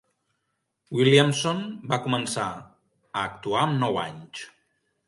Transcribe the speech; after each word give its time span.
Williamson 0.99 1.61
va 1.93 2.01
començar 2.09 2.49
a 2.57 3.25
actuar 3.31 3.65
amb 3.69 3.81
nou 3.87 4.03
anys. 4.11 4.47